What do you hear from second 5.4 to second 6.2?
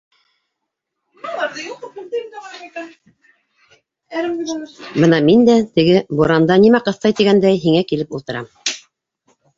дә... теге...